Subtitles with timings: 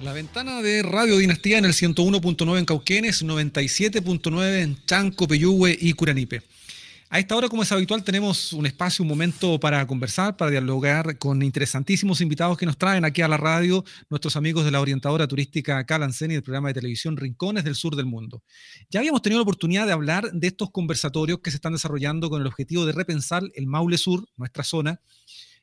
[0.00, 5.92] La ventana de Radio Dinastía en el 101.9 en Cauquenes, 97.9 en Chanco, Peyúgue y
[5.92, 6.40] Curanipe.
[7.10, 11.18] A esta hora, como es habitual, tenemos un espacio, un momento para conversar, para dialogar
[11.18, 15.28] con interesantísimos invitados que nos traen aquí a la radio nuestros amigos de la orientadora
[15.28, 18.42] turística Calancen y del programa de televisión Rincones del Sur del Mundo.
[18.88, 22.40] Ya habíamos tenido la oportunidad de hablar de estos conversatorios que se están desarrollando con
[22.40, 24.98] el objetivo de repensar el Maule Sur, nuestra zona,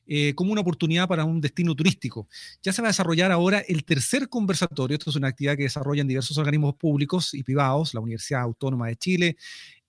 [0.08, 2.28] eh, como una oportunidad para un destino turístico.
[2.64, 4.96] Ya se va a desarrollar ahora el tercer conversatorio.
[4.96, 8.96] Esto es una actividad que desarrollan diversos organismos públicos y privados, la Universidad Autónoma de
[8.96, 9.38] Chile,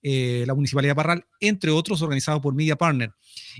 [0.01, 3.11] eh, la Municipalidad de Parral, entre otros, organizados por Media Partner.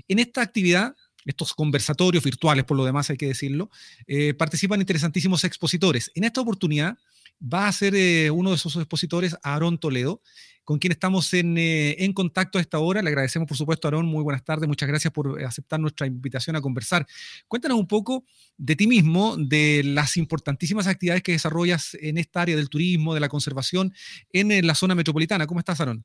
[0.08, 3.70] En esta actividad, estos conversatorios virtuales, por lo demás hay que decirlo,
[4.06, 6.10] eh, participan interesantísimos expositores.
[6.14, 6.98] En esta oportunidad
[7.42, 10.20] va a ser eh, uno de esos expositores Aarón Toledo,
[10.64, 13.02] con quien estamos en, en, contacto a esta hora.
[13.02, 14.06] Le agradecemos, por supuesto, Aarón.
[14.06, 14.68] Muy buenas tardes.
[14.68, 17.06] Muchas gracias por aceptar nuestra invitación a conversar.
[17.48, 18.24] Cuéntanos un poco
[18.56, 23.20] de ti mismo, de las importantísimas actividades que desarrollas en esta área del turismo, de
[23.20, 23.92] la conservación
[24.32, 25.46] en la zona metropolitana.
[25.46, 26.04] ¿Cómo estás, Aarón?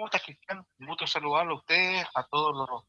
[0.00, 0.64] ¿Cómo estás, Cristian?
[0.78, 2.84] Un gusto saludarlo a ustedes, a todos los,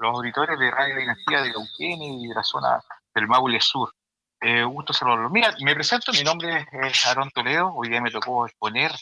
[0.00, 2.82] auditores de Radio Dinastía de Cauquén y de la zona
[3.14, 3.94] del Maule Sur.
[4.40, 5.30] Eh, gusto saludarlo.
[5.30, 7.72] Mira, me presento, mi nombre es Aaron Toledo.
[7.74, 8.92] Hoy día me tocó exponer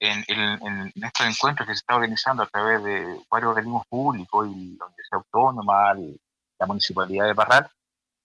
[0.00, 4.86] en, estos encuentros que se está organizando a través de varios organismos públicos y la
[4.86, 5.94] Universidad Autónoma,
[6.58, 7.70] la Municipalidad de Parral,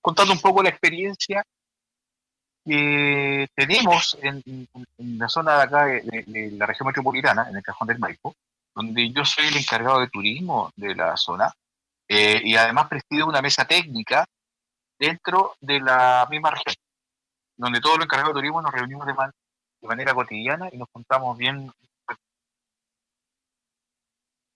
[0.02, 1.44] contando un poco la experiencia
[2.64, 4.44] que tenemos en,
[4.98, 8.34] la zona de acá de, la región metropolitana, en el Cajón del Maipo,
[8.74, 11.52] donde yo soy el encargado de turismo de la zona
[12.08, 14.26] eh, y además presido una mesa técnica
[15.06, 16.76] dentro de la misma región,
[17.58, 19.14] donde todos los encargados de turismo nos reunimos de,
[19.88, 21.72] manera cotidiana y nos juntamos bien.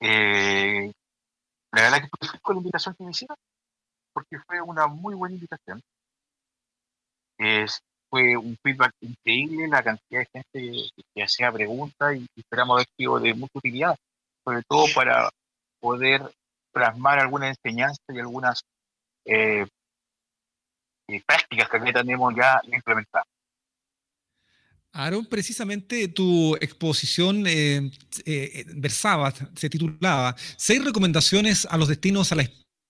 [0.01, 0.91] Eh,
[1.71, 3.37] la verdad que con la invitación que me hicieron,
[4.13, 5.81] porque fue una muy buena invitación.
[7.37, 12.87] Es, fue un feedback increíble, la cantidad de gente que, hacía preguntas y esperamos haber
[12.97, 13.95] sido de mucha utilidad
[14.43, 15.29] sobre todo para
[15.79, 16.21] poder
[16.71, 18.63] plasmar alguna enseñanza y algunas
[19.25, 19.67] eh,
[21.09, 23.27] eh, prácticas que aquí tenemos ya implementadas.
[24.91, 27.91] Aaron, precisamente tu exposición eh,
[28.75, 32.45] versaba, se titulaba Seis recomendaciones a los destinos a la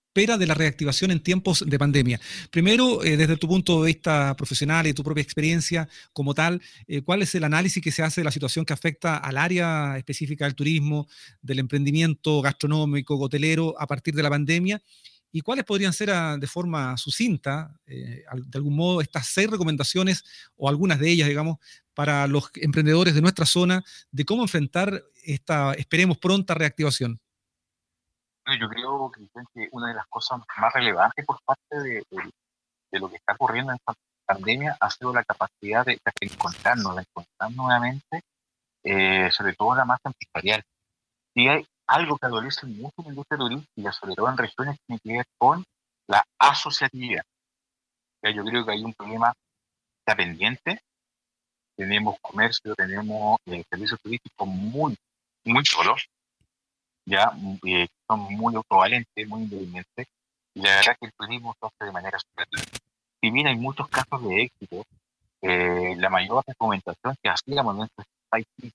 [0.09, 2.19] espera de la reactivación en tiempos de pandemia.
[2.49, 7.01] Primero, eh, desde tu punto de vista profesional y tu propia experiencia como tal, eh,
[7.03, 10.45] ¿cuál es el análisis que se hace de la situación que afecta al área específica
[10.45, 11.07] del turismo,
[11.41, 14.81] del emprendimiento gastronómico, hotelero a partir de la pandemia?
[15.31, 20.23] ¿Y cuáles podrían ser ah, de forma sucinta, eh, de algún modo, estas seis recomendaciones
[20.55, 21.57] o algunas de ellas, digamos,
[21.93, 27.19] para los emprendedores de nuestra zona de cómo enfrentar esta, esperemos, pronta reactivación?
[28.57, 29.11] yo creo
[29.53, 32.03] que una de las cosas más relevantes por parte de,
[32.93, 33.93] lo que está ocurriendo en esta
[34.25, 38.21] pandemia ha sido la capacidad de, encontrarnos, de encontrar nuevamente,
[38.83, 40.63] eh, sobre todo la masa empresarial.
[41.33, 44.85] Si hay algo que adolece mucho en la industria turística, sobre todo en regiones que
[44.85, 45.63] tiene que ver con
[46.07, 47.23] la asociatividad.
[48.23, 49.33] yo creo que hay un problema
[49.99, 50.81] está pendiente.
[51.75, 54.97] Tenemos comercio, tenemos eh, servicios turísticos muy,
[55.45, 56.09] muy solos
[57.09, 57.31] ya
[57.65, 60.07] eh, son muy autovalentes, muy independientes,
[60.53, 62.61] y la verdad que el turismo se hace de manera superior.
[63.21, 64.83] Si bien hay muchos casos de éxito,
[65.41, 68.73] eh, la mayor recomendación que hacíamos en estos países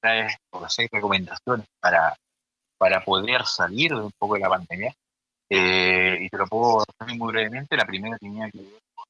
[0.00, 2.16] trae por seis recomendaciones para,
[2.78, 4.94] para poder salir un poco de la pandemia.
[5.48, 7.76] Eh, y te lo puedo decir muy brevemente.
[7.76, 9.04] La primera tenía que ver con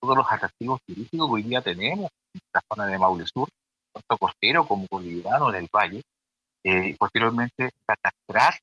[0.00, 3.48] todos los atractivos turísticos que hoy día tenemos en la zona de Maule Sur,
[3.92, 6.02] tanto costero como boliviano del valle,
[6.62, 8.54] eh, y posteriormente catastrar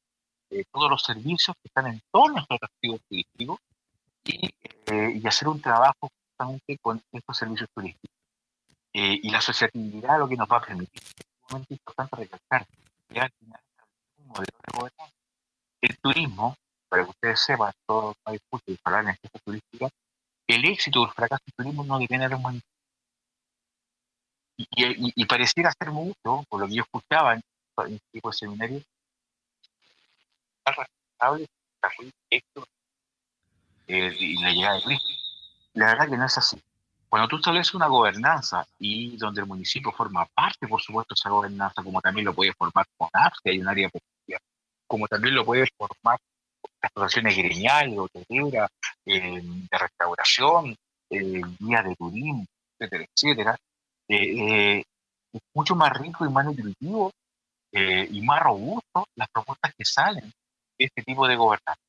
[0.50, 3.60] eh, todos los servicios que están en todos los atractivos turísticos
[4.26, 4.48] y,
[4.88, 8.10] eh, y, hacer un trabajo justamente con estos servicios turísticos.
[8.94, 11.02] y la asociatividad lo que nos va a permitir.
[11.02, 12.68] Es sumamente importante recalcar
[13.14, 13.62] que al final
[15.82, 16.56] el turismo,
[16.90, 19.90] para que ustedes sepan, todos los países que hablan en esta turística,
[20.48, 22.74] el éxito o el fracaso del turismo no depende de los municipios.
[24.58, 27.42] Y, y, y, pareciera ser mucho, por lo que yo escuchaba en
[27.94, 28.84] este tipo de seminarios,
[30.66, 31.48] responsable
[33.88, 35.10] eh, y la llegada de Cristo.
[35.74, 36.62] La verdad que no es así.
[37.14, 41.84] Cuando tú estableces una gobernanza y donde el municipio forma parte, por supuesto, esa gobernanza,
[41.84, 43.08] como también lo puede formar con
[43.44, 44.44] si hay un área pública,
[44.88, 46.18] como también lo puede formar
[46.82, 48.68] las asociaciones gremiales, hoteleras,
[49.06, 50.76] eh, de restauración,
[51.12, 52.46] eh, de turismo,
[52.80, 53.58] etcétera, etcétera,
[54.08, 54.84] eh, eh,
[55.34, 57.12] es mucho más rico y más nutritivo
[57.74, 60.34] eh, y más robusto las propuestas que salen
[60.80, 61.80] de este tipo de gobernanza.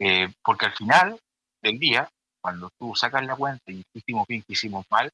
[0.00, 1.16] Eh, porque al final
[1.62, 5.10] del día, cuando tú sacas la cuenta y hicimos bien, que hicimos mal,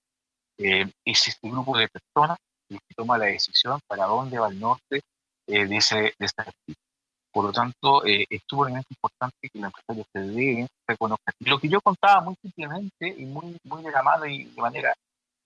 [0.58, 2.38] eh, es este grupo de personas
[2.68, 5.02] que toma la decisión para dónde va el norte
[5.46, 6.76] eh, de ese de
[7.32, 11.34] Por lo tanto, eh, es sumamente importante que los empresarios se den, reconozcan.
[11.40, 14.94] Lo que yo contaba muy simplemente y muy, muy de la mano y de manera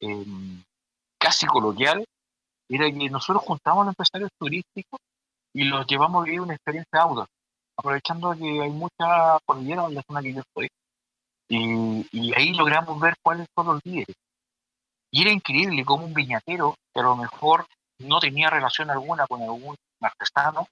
[0.01, 0.63] em,
[1.19, 2.05] casi coloquial,
[2.69, 5.01] era que nosotros juntamos a los empresarios turísticos
[5.55, 7.27] y los llevamos a vivir una experiencia auto,
[7.77, 10.69] aprovechando que hay mucha cordillera en la zona que yo estoy.
[11.49, 14.17] Y, y ahí logramos ver cuáles son los líderes.
[15.11, 17.67] Y era increíble cómo un viñatero, que a lo mejor
[17.99, 20.69] no tenía relación alguna con algún artesano,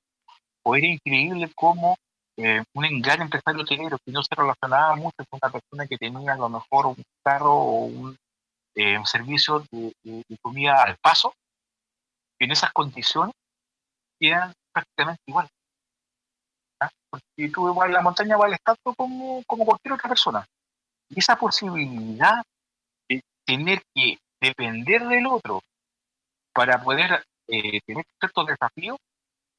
[0.63, 1.97] o era increíble cómo
[2.37, 6.35] eh, un gran empresario hotelero que no se relacionaba mucho con una persona que tenía
[6.35, 8.17] a lo mejor un carro o un,
[8.75, 9.95] eh, servicio de,
[10.43, 11.33] comida al paso,
[12.39, 13.35] en esas condiciones
[14.21, 15.49] eran prácticamente igual.
[16.81, 16.91] ¿ah?
[17.09, 20.47] Porque tú igual la montaña vale tanto como, como cualquier otra persona.
[21.09, 22.43] Y esa posibilidad
[23.09, 25.63] de tener que depender del otro
[26.53, 28.99] para poder eh, tener ciertos desafíos,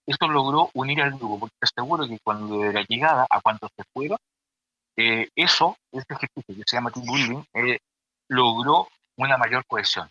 [0.05, 3.67] eso logró unir al grupo, porque te aseguro que cuando de la llegada a cuando
[3.75, 4.17] se fueron,
[4.97, 7.79] eh, eso, este ejercicio que se llama team building, eh,
[8.29, 10.09] logró una mayor cohesión.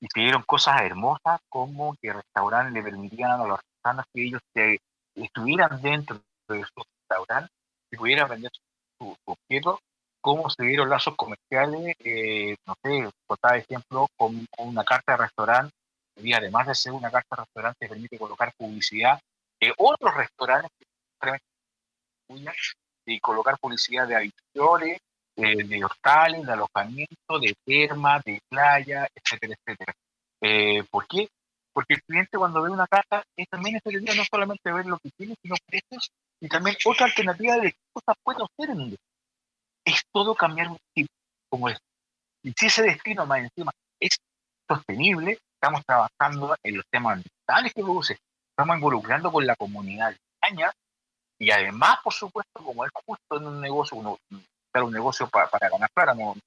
[0.00, 4.24] Y se dieron cosas hermosas como que el restaurante le permitían a los artesanos que
[4.24, 4.42] ellos
[5.14, 7.52] estuvieran dentro de su restaurante
[7.90, 8.50] y pudieran vender
[8.98, 9.80] su objetos
[10.26, 15.18] cómo se dieron lazos comerciales, eh, no sé, por tal ejemplo, con, una carta de
[15.18, 15.72] restaurante,
[16.16, 19.20] y además de ser una carta de restaurante, permite colocar publicidad
[19.60, 20.72] de otros restaurantes
[23.06, 24.98] y colocar publicidad de habitaciones,
[25.36, 29.94] de hortales, de alojamiento, de termas, de playa, etcétera, etcétera.
[30.40, 31.28] Eh, ¿Por qué?
[31.72, 35.10] Porque el cliente cuando ve una carta es también día no solamente ver lo que
[35.16, 38.80] tiene, sino precios y también otra alternativa de qué cosas puede hacer en
[39.86, 41.08] es todo cambiar un tipo
[41.48, 41.78] como es.
[42.42, 44.16] Y si ese destino más encima es
[44.68, 48.18] sostenible, estamos trabajando en los temas ambientales que produce,
[48.50, 50.72] estamos involucrando con la comunidad de España
[51.38, 55.70] y además, por supuesto, como es justo en un negocio, uno, un negocio para, para
[55.70, 56.40] ganar plata, no, un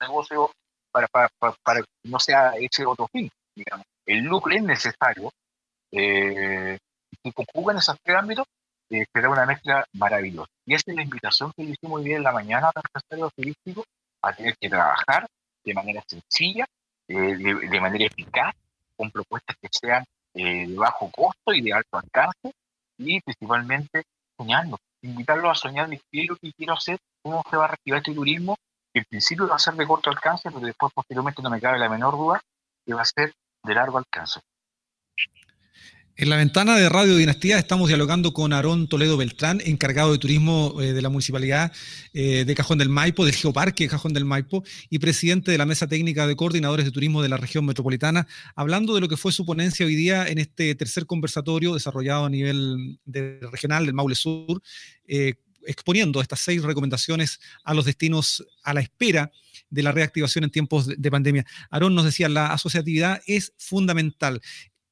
[0.00, 0.50] negocio
[0.90, 1.28] para, para,
[1.62, 3.86] para, que no sea ese otro fin, digamos.
[4.04, 5.30] El lucro es necesario,
[5.92, 6.78] eh,
[7.22, 8.46] y conjugan esos tres ámbitos,
[8.90, 10.50] eh, una mezcla maravillosa.
[10.64, 13.00] Y esa es la invitación que le hicimos hoy día en la mañana para el
[13.00, 13.84] sector turístico
[14.22, 15.26] a tener que trabajar
[15.64, 16.66] de manera sencilla,
[17.08, 18.54] eh, de, manera eficaz,
[18.96, 20.04] con propuestas que sean
[20.34, 22.52] eh, de bajo costo y de alto alcance,
[22.98, 24.04] y principalmente
[24.36, 27.68] soñando, invitarlos a soñar de qué es lo que quiero hacer, cómo se va a
[27.68, 28.56] reactivar este turismo,
[28.92, 31.78] que en principio va a ser de corto alcance, pero después posteriormente no me cabe
[31.78, 32.40] la menor duda
[32.84, 33.32] que va a ser
[33.64, 34.40] de largo alcance.
[36.18, 40.80] En la ventana de Radio Dinastía estamos dialogando con Aarón Toledo Beltrán, encargado de turismo
[40.80, 41.72] eh, de la municipalidad
[42.14, 45.86] eh, de Cajón del Maipo, del Geoparque Cajón del Maipo, y presidente de la Mesa
[45.86, 49.44] Técnica de Coordinadores de Turismo de la región metropolitana, hablando de lo que fue su
[49.44, 52.98] ponencia hoy día en este tercer conversatorio desarrollado a nivel
[53.52, 54.62] regional del Maule Sur,
[55.06, 55.34] eh,
[55.66, 59.30] exponiendo estas seis recomendaciones a los destinos a la espera
[59.68, 61.44] de la reactivación en tiempos de pandemia.
[61.68, 64.40] Aarón nos decía, la asociatividad es fundamental.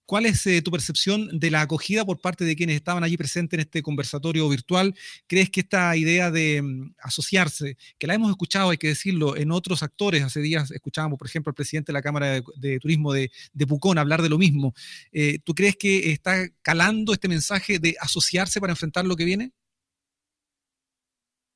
[0.06, 3.56] ¿Cuál es eh, tu percepción de la acogida por parte de quienes estaban allí presentes
[3.56, 4.94] en este conversatorio virtual?
[5.26, 9.50] ¿Crees que esta idea de mm, asociarse, que la hemos escuchado, hay que decirlo, en
[9.50, 13.30] otros actores, hace días escuchábamos, por ejemplo, al presidente de la Cámara de, Turismo de,
[13.66, 14.74] Pucón hablar de lo mismo,
[15.10, 19.52] eh, ¿tú crees que está calando este mensaje de asociarse para enfrentar lo que viene?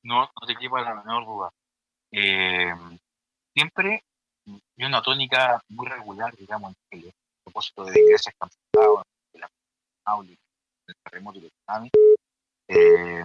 [0.03, 1.51] No, no te quepa la menor duda.
[2.13, 2.73] Eh,
[3.53, 4.03] siempre
[4.47, 7.15] hay una tónica muy regular, digamos, en Chile
[7.49, 8.49] propósito de iglesias que
[9.33, 9.49] de la
[10.87, 11.91] del terremoto y del tsunami,
[12.69, 13.25] eh,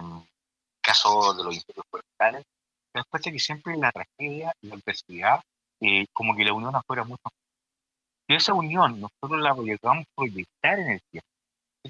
[0.82, 2.44] caso de los incendios forestales,
[2.92, 5.40] te das que siempre la tragedia y la adversidad,
[5.80, 7.22] eh, como que la unión afuera mucho.
[8.28, 11.28] Y esa unión nosotros la llegamos a proyectar en el tiempo.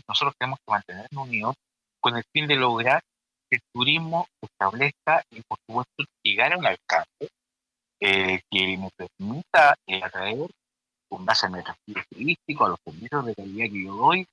[0.08, 1.54] Nosotros tenemos que mantener una unión
[2.00, 3.00] con el fin de lograr
[3.48, 7.28] que el turismo establezca y, por supuesto, llegar a un alcance
[8.00, 10.50] eh, que nos permita eh, atraer
[11.14, 14.26] con base a mi atractivo turístico, a los servicios de calidad que yo doy,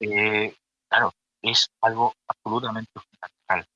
[0.00, 0.56] eh,
[0.88, 1.12] claro,
[1.42, 3.66] es algo absolutamente fundamental.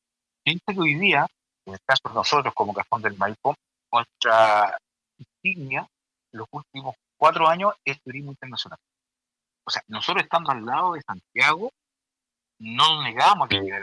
[0.43, 1.27] Piensa que hoy día,
[1.67, 3.55] en el caso de nosotros como Cajón del Maipo,
[3.93, 4.79] nuestra
[5.19, 5.87] insignia
[6.33, 8.79] los últimos cuatro años es turismo internacional.
[9.67, 11.71] O sea, nosotros estando al lado de Santiago,
[12.61, 13.83] no negamos que llegar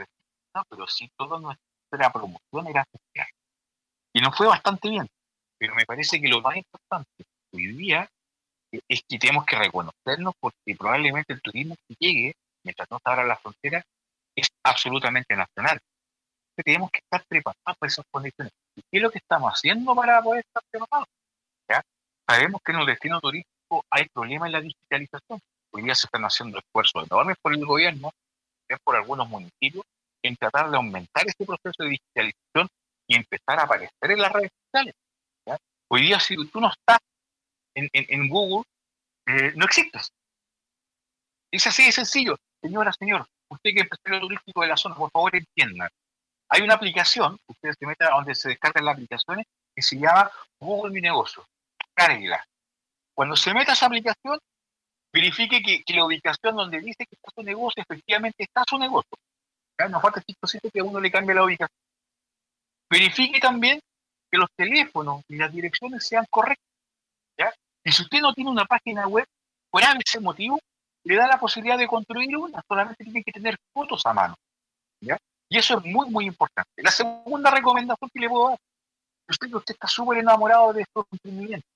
[0.54, 3.28] a pero sí toda nuestra promoción era social.
[4.14, 5.08] Y nos fue bastante bien.
[5.60, 8.10] Pero me parece que lo más importante hoy día
[8.88, 13.24] es que tenemos que reconocernos porque probablemente el turismo que llegue, mientras no se abra
[13.26, 13.84] la frontera,
[14.36, 15.80] es absolutamente nacional.
[16.56, 18.54] tenemos que estar preparados para esas condiciones.
[18.76, 21.08] ¿Y qué es lo que estamos haciendo para poder estar preparados?
[21.70, 21.82] ¿Ya?
[22.28, 25.40] Sabemos que en el destino turístico hay problemas en la digitalización.
[25.72, 28.12] Hoy día se están haciendo esfuerzos enormes por el gobierno,
[28.84, 29.86] por algunos municipios,
[30.24, 32.68] en tratar de aumentar este proceso de digitalización
[33.08, 34.96] y empezar a aparecer en las redes sociales.
[35.90, 36.98] Hoy día, si tú no estás
[37.76, 38.64] en, Google,
[39.28, 40.12] eh, no existes.
[41.52, 42.36] Es así de sencillo.
[42.62, 45.90] Señora, señor, usted que es empresario turístico de la zona, por favor entienda.
[46.50, 50.32] Hay una aplicación, ustedes se meten a donde se descargan las aplicaciones, que se llama
[50.60, 51.46] Google Mi Negocio.
[51.94, 52.44] Cárguela.
[53.14, 54.40] Cuando se meta esa aplicación,
[55.14, 59.18] verifique que, la ubicación donde dice que está su negocio, efectivamente está su negocio.
[59.80, 59.88] ¿Ya?
[59.88, 61.78] No falta chistosito que a uno le cambie la ubicación.
[62.90, 63.80] Verifique también
[64.32, 66.73] que los teléfonos y las direcciones sean correctas.
[67.84, 69.26] Y si usted no tiene una página web,
[69.70, 70.60] por ese motivo,
[71.04, 74.36] le da la posibilidad de construir una, solamente tiene que tener fotos a mano.
[75.02, 75.18] ¿ya?
[75.50, 76.72] Y eso es muy, muy importante.
[76.78, 78.60] La segunda recomendación que le puedo dar,
[79.28, 81.70] usted, usted está súper enamorado de estos emprendimientos,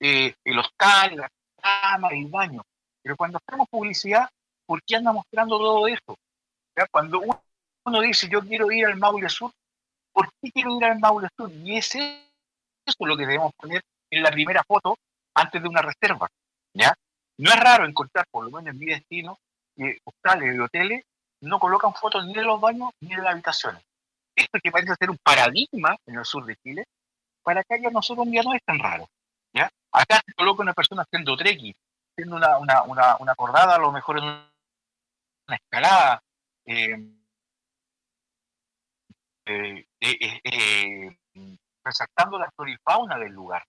[0.00, 1.28] eh, el hostal, la
[1.60, 2.62] cama, el baño,
[3.02, 4.28] pero cuando hacemos publicidad,
[4.64, 6.16] ¿por qué anda mostrando todo esto?
[6.76, 6.86] ¿Ya?
[6.90, 7.20] Cuando
[7.84, 9.50] uno, dice, yo quiero ir al Maule Sur,
[10.12, 11.50] ¿por qué quiero ir al Maule Sur?
[11.52, 14.96] Y es eso lo que debemos poner en la primera foto
[15.36, 16.28] antes de una reserva.
[16.72, 16.94] ¿ya?
[17.38, 19.38] No es raro encontrar, por lo menos en mi destino,
[19.76, 21.04] que hostales y hoteles
[21.42, 23.82] no colocan fotos ni de los baños ni de las habitaciones.
[24.34, 26.84] Esto que parece ser un paradigma en el sur de Chile,
[27.42, 29.08] para que haya nosotros ya no es tan raro.
[29.52, 29.70] ¿ya?
[29.92, 31.74] Acá se coloca una persona haciendo trekking,
[32.12, 36.22] haciendo una, una, una, una acordada, a lo mejor en una escalada,
[36.64, 37.12] eh,
[39.44, 41.16] eh, eh,
[41.84, 43.62] resaltando la flora y fauna del lugar.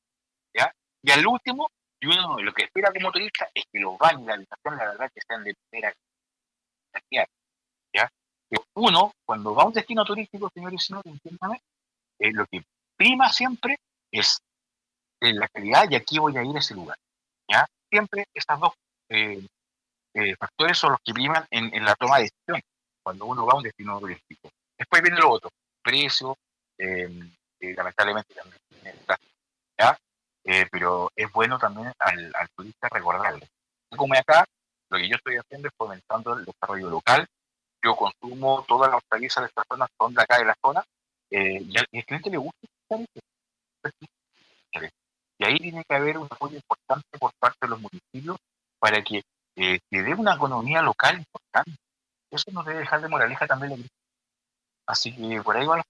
[1.08, 1.72] Y al último,
[2.02, 5.10] y uno lo que espera como turista es que los baños la habitación, la verdad,
[5.16, 5.94] que sean de primera
[6.92, 7.28] calidad.
[7.94, 8.12] ¿ya?
[8.50, 11.62] Que uno, cuando va a un destino turístico, señores y señores, entiéndame,
[12.20, 12.62] eh, lo que
[12.98, 13.78] prima siempre
[14.12, 14.42] es
[15.22, 16.98] eh, la calidad y aquí voy a ir a ese lugar.
[17.50, 17.66] ¿ya?
[17.90, 18.74] Siempre estos dos
[19.08, 19.48] eh,
[20.38, 22.60] factores son los que priman en, en, la toma de decisión
[23.02, 24.50] cuando uno va a un destino turístico.
[24.78, 25.50] Después viene lo otro,
[25.82, 26.36] precio,
[26.78, 28.60] lamentablemente también
[29.80, 29.98] ¿ya?
[30.50, 33.50] Eh, pero es bueno también al, turista recordarle.
[33.90, 34.46] Como acá,
[34.90, 37.28] lo que yo estoy haciendo es fomentando el desarrollo local.
[37.84, 40.82] Yo consumo todas las hortalizas de estas zonas, son de acá de la zona,
[41.32, 42.68] eh, y, al, cliente le gusta
[45.38, 48.38] Y ahí tiene que haber un apoyo importante por parte de los municipios
[48.80, 49.24] para que
[49.58, 51.78] eh, se dé una economía local importante.
[52.32, 53.86] Eso nos debe dejar de moraleja también
[54.86, 55.86] Así que por ahí van los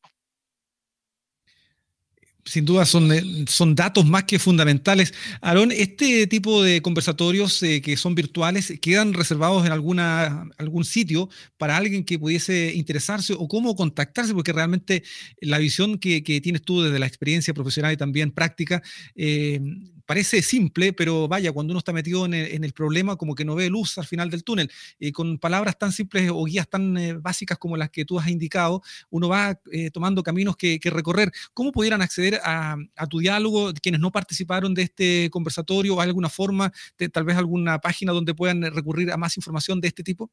[2.48, 5.14] sin duda son, eh, son datos más que fundamentales.
[5.42, 11.30] Aarón, este tipo de conversatorios eh, que son virtuales quedan reservados en alguna, algún sitio
[11.58, 15.04] para alguien que pudiese interesarse o cómo contactarse, porque realmente
[15.42, 18.82] la visión que, tienes tú desde la experiencia profesional y también práctica
[19.16, 19.60] eh,
[20.08, 23.70] parece simple, pero vaya, cuando uno está metido en el, problema, como que no ve
[23.70, 24.72] luz al final del túnel.
[24.98, 28.30] Y con palabras tan simples o guías tan eh, básicas como las que tú has
[28.30, 31.32] indicado, uno va eh, tomando caminos que, recorrer.
[31.54, 32.78] ¿Cómo pudieran acceder a,
[33.10, 36.00] tu diálogo quienes no participaron de este conversatorio?
[36.00, 39.90] ¿Hay alguna forma, de, tal vez alguna página donde puedan recurrir a más información de
[39.90, 40.32] este tipo?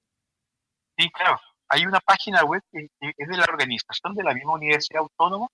[0.96, 1.40] Sí, claro.
[1.68, 5.48] Hay una página web que es de la organización de la misma Universidad Autónoma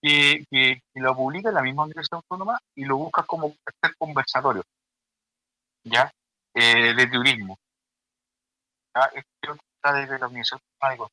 [0.00, 4.62] que, lo publica en la misma Universidad Autónoma y lo busca como tercer conversatorio,
[5.84, 6.10] ¿ya?
[6.54, 7.58] Eh, de turismo.
[8.94, 9.10] ¿ya?
[9.10, 9.22] Que
[9.76, 11.10] está desde la Universidad Autónoma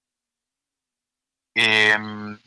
[1.56, 1.96] eh,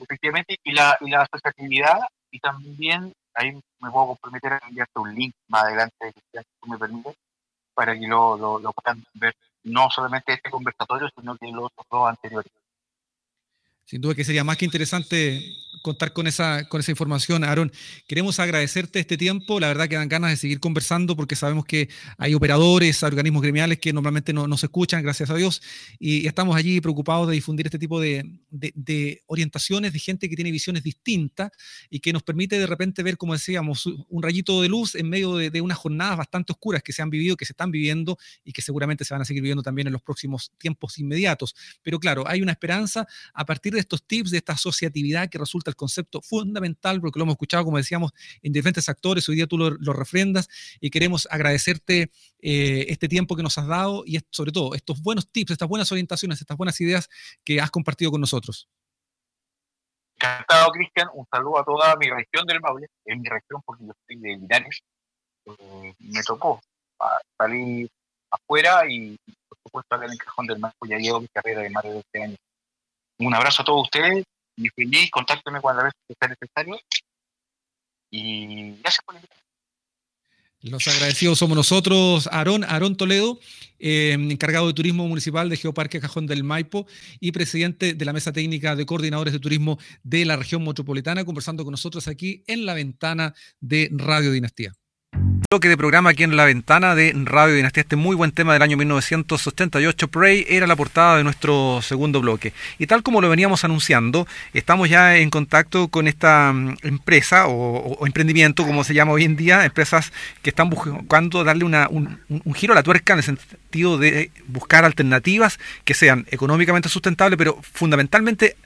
[0.01, 2.01] efectivamente, y la, y la asociatividad,
[2.31, 6.79] y también ahí me puedo comprometer a enviarte un link más adelante, si tú me
[6.79, 7.15] permites,
[7.75, 12.09] para que lo, lo, lo puedan ver, no solamente este conversatorio, sino que los dos
[12.09, 12.51] anteriores.
[13.87, 17.71] Sin duda que sería más que interesante contar con esa, con esa información, Aaron.
[18.09, 19.61] Queremos agradecerte este tiempo.
[19.61, 21.89] La verdad que dan ganas de seguir conversando porque sabemos que
[22.19, 25.63] hay operadores, organismos gremiales que normalmente no, nos escuchan, gracias a Dios,
[26.01, 30.83] y estamos allí preocupados de difundir este tipo de, orientaciones de gente que tiene visiones
[30.83, 31.53] distintas
[31.89, 35.37] y que nos permite de repente ver, como decíamos, un rayito de luz en medio
[35.37, 38.53] de, de unas jornadas bastante oscuras que se han vivido, que se están viviendo y
[38.53, 41.55] que seguramente se van a seguir viviendo también en los próximos tiempos inmediatos.
[41.85, 45.71] Pero claro, hay una esperanza a partir de estos tips, de esta asociatividad que resulta
[45.71, 49.57] el concepto fundamental, porque lo hemos escuchado, como decíamos, en diferentes actores, hoy día tú
[49.57, 50.49] lo, refrendas
[50.81, 55.31] y queremos agradecerte eh, este tiempo que nos has dado y sobre todo estos buenos
[55.31, 57.09] tips, estas buenas orientaciones, estas buenas ideas
[57.45, 58.69] que has compartido con nosotros.
[60.17, 61.09] Encantado, Cristian.
[61.15, 64.37] Un saludo a toda mi región del Maule, en mi región porque yo estoy de
[64.37, 64.81] Linares.
[65.45, 66.61] Eh, me tocó
[67.39, 67.89] salir
[68.31, 69.17] afuera y,
[69.49, 71.93] por supuesto, acá en el cajón del Maule ya llevo mi carrera de más de
[71.93, 72.39] 12 años
[73.19, 74.25] Un abrazo a todos ustedes
[74.57, 76.79] y feliz, contáctenme cuando vez que sea necesario.
[78.11, 79.23] Y gracias por la
[80.61, 83.39] Los agradecidos somos nosotros, Aarón, Aarón Toledo,
[83.79, 86.87] eh, encargado de turismo municipal de Geoparque Cajón del Maipo
[87.21, 91.65] y presidente de la mesa técnica de coordinadores de turismo de la región metropolitana, conversando
[91.65, 94.73] con nosotros aquí en la ventana de Radio Dinastía
[95.57, 97.81] bloque de programa aquí en la ventana de Radio Dinastía.
[97.81, 102.53] Este muy buen tema del año 1988, Prey, era la portada de nuestro segundo bloque.
[102.79, 108.05] Y tal como lo veníamos anunciando, estamos ya en contacto con esta mm, empresa o,
[108.05, 112.55] emprendimiento, como se llama hoy en día, empresas que están buscando darle una, un, un,
[112.55, 117.59] giro a la tuerca en el sentido de buscar alternativas que sean económicamente sustentables, pero
[117.63, 118.57] fundamentalmente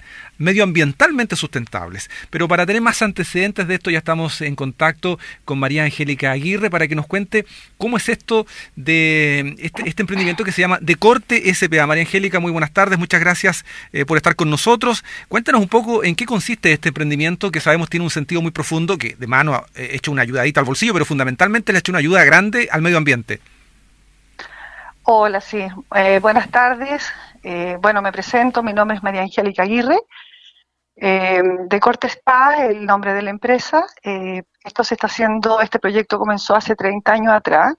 [0.40, 2.10] medioambientalmente sustentables.
[2.30, 6.70] Pero para tener más antecedentes de esto ya estamos en contacto con María Angélica Aguirre
[6.70, 7.46] para que nos cuente
[7.78, 11.86] cómo es esto de este, este emprendimiento que se llama Decorte SPA.
[11.86, 15.04] María Angélica, muy buenas tardes, muchas gracias eh, por estar con nosotros.
[15.28, 18.96] Cuéntanos un poco en qué consiste este emprendimiento que sabemos tiene un sentido muy profundo,
[18.96, 21.98] que de mano ha hecho una ayudadita al bolsillo, pero fundamentalmente le ha hecho una
[21.98, 23.40] ayuda grande al medio ambiente.
[25.02, 25.66] Hola, sí.
[25.96, 27.10] Eh, buenas tardes.
[27.42, 29.98] Eh, bueno, me presento, mi nombre es María Angélica Aguirre.
[30.96, 33.86] Eh, de Corte Spa, el nombre de la empresa.
[34.02, 37.74] Eh, esto se está haciendo, este proyecto comenzó hace 30 años atrás,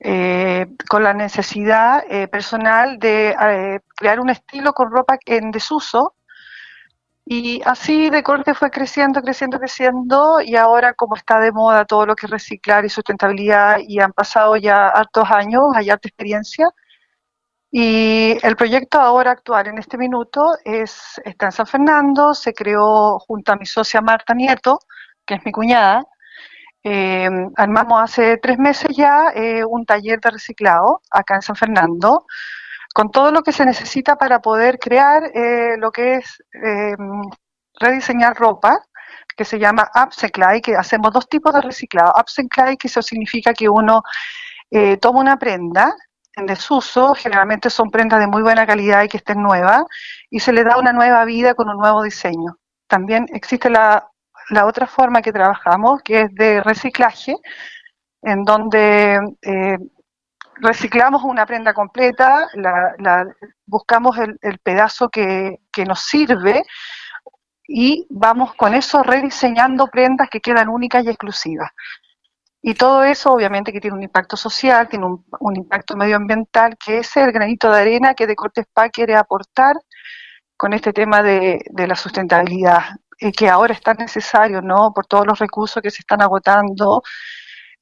[0.00, 6.14] eh, con la necesidad personal de crear un estilo con ropa en desuso.
[7.24, 12.04] Y así de corte fue creciendo, creciendo, creciendo, y ahora como está de moda todo
[12.04, 16.68] lo que es reciclar y sustentabilidad, y han pasado ya hartos años, hay harta experiencia,
[17.74, 23.18] y el proyecto ahora actual en este minuto es, está en San Fernando, se creó
[23.18, 24.78] junto a mi socia Marta Nieto,
[25.24, 26.04] que es mi cuñada.
[26.84, 32.26] Eh, armamos hace tres meses ya eh, un taller de reciclado acá en San Fernando,
[32.92, 36.42] con todo lo que se necesita para poder crear eh, lo que es
[37.80, 38.82] rediseñar ropa,
[39.34, 42.12] que se llama upcycling, que hacemos dos tipos de reciclado.
[42.20, 44.02] Upcycling, que eso significa que uno
[45.00, 45.94] toma una prenda
[46.36, 49.84] en desuso, generalmente son prendas de muy buena calidad y que estén nuevas,
[50.30, 52.56] y se le da una nueva vida con un nuevo diseño.
[52.86, 54.08] También existe la,
[54.64, 57.36] otra forma que trabajamos, que es de reciclaje,
[58.22, 59.78] en donde eh,
[60.56, 63.26] reciclamos una prenda completa, la,
[63.66, 66.62] buscamos el, pedazo que, que nos sirve
[67.66, 71.70] y vamos con eso rediseñando prendas que quedan únicas y exclusivas.
[72.62, 77.16] Y todo eso obviamente que tiene un impacto social, tiene un, impacto medioambiental, que es
[77.16, 79.74] el granito de arena que de Corte Spa quiere aportar
[80.56, 82.82] con este tema de, la sustentabilidad,
[83.18, 84.92] y que ahora es tan necesario, ¿no?
[84.94, 87.02] Por todos los recursos que se están agotando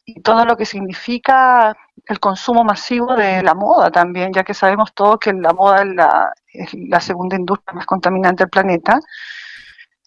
[0.04, 4.94] y todo lo que significa el consumo masivo de la moda también, ya que sabemos
[4.94, 8.98] todos que la moda la, es la segunda industria más contaminante del planeta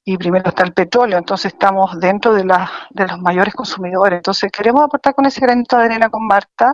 [0.06, 4.18] y primero está el petróleo, entonces estamos dentro de, la, de los mayores consumidores.
[4.18, 6.74] Entonces queremos aportar con ese granito de arena con Marta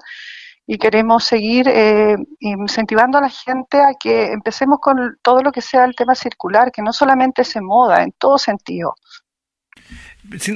[0.66, 5.62] y queremos seguir eh, incentivando a la gente a que empecemos con todo lo que
[5.62, 8.96] sea el tema circular, que no solamente se moda, en todo sentido.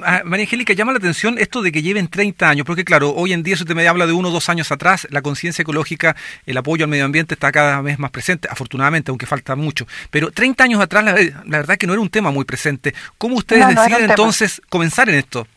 [0.03, 3.33] Ah, María Angélica, llama la atención esto de que lleven 30 años, porque claro, hoy
[3.33, 6.15] en día eso te me habla de uno o dos años atrás, la conciencia ecológica,
[6.45, 9.87] el apoyo al medio ambiente está cada vez más presente, afortunadamente, aunque falta mucho.
[10.11, 11.13] Pero 30 años atrás, la,
[11.45, 12.93] verdad que no era un tema muy presente.
[13.17, 15.47] ¿Cómo ustedes deciden entonces comenzar en esto?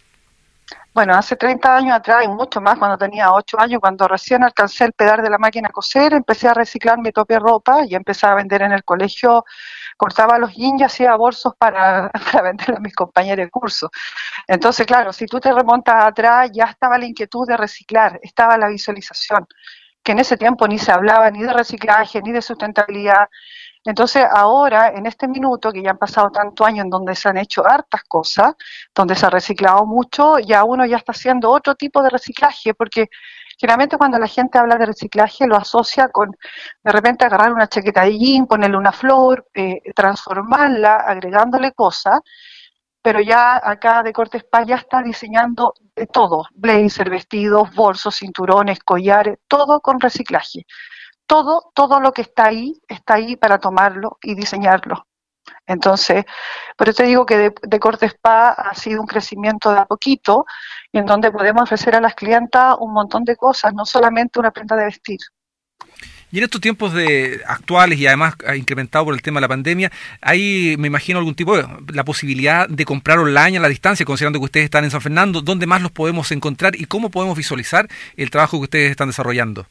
[0.94, 4.84] Bueno, hace 30 años atrás y mucho más, cuando tenía 8 años, cuando recién alcancé
[4.86, 8.26] el pedal de la máquina a coser, empecé a reciclar mi propia ropa y empecé
[8.26, 9.44] a vender en el colegio
[9.96, 13.90] cortaba los jeans y hacía bolsos para, para vender a mis compañeros de curso.
[14.46, 18.68] Entonces, claro, si tú te remontas atrás, ya estaba la inquietud de reciclar, estaba la
[18.68, 19.46] visualización,
[20.02, 23.28] que en ese tiempo ni se hablaba ni de reciclaje, ni de sustentabilidad.
[23.84, 27.38] Entonces, ahora, en este minuto, que ya han pasado tanto años en donde se han
[27.38, 28.54] hecho hartas cosas,
[28.94, 33.08] donde se ha reciclado mucho, ya uno ya está haciendo otro tipo de reciclaje, porque
[33.56, 36.30] Generalmente cuando la gente habla de reciclaje lo asocia con
[36.82, 42.20] de repente agarrar una chaqueta de jean, ponerle una flor, eh, transformarla, agregándole cosas,
[43.02, 48.80] pero ya acá de Corte Spa ya está diseñando de todo, blazer, vestidos, bolsos, cinturones,
[48.80, 50.66] collares, todo con reciclaje.
[51.26, 55.06] Todo, todo lo que está ahí, está ahí para tomarlo y diseñarlo.
[55.66, 56.24] Entonces,
[56.76, 59.84] por eso te digo que de, de, Corte Spa ha sido un crecimiento de a
[59.86, 60.46] poquito,
[60.92, 64.52] y en donde podemos ofrecer a las clientas un montón de cosas, no solamente una
[64.52, 65.20] prenda de vestir.
[66.32, 69.92] Y en estos tiempos de actuales y además incrementado por el tema de la pandemia,
[70.20, 74.40] hay, me imagino, algún tipo de la posibilidad de comprar online a la distancia, considerando
[74.40, 77.88] que ustedes están en San Fernando, ¿dónde más los podemos encontrar y cómo podemos visualizar
[78.16, 79.66] el trabajo que ustedes están desarrollando?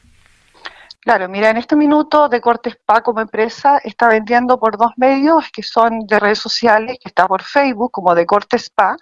[1.06, 5.52] Claro, mira, en este minuto de Corte Spa como empresa está vendiendo por dos medios
[5.52, 8.98] que son de redes sociales, que está por Facebook como de Corte Spa